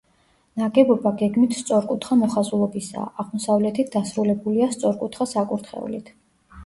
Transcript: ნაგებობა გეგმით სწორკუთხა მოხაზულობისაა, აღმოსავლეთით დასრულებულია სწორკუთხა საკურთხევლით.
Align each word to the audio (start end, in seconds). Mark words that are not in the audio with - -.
ნაგებობა 0.59 1.11
გეგმით 1.19 1.51
სწორკუთხა 1.57 2.17
მოხაზულობისაა, 2.23 3.11
აღმოსავლეთით 3.25 3.93
დასრულებულია 3.97 4.71
სწორკუთხა 4.79 5.29
საკურთხევლით. 5.35 6.11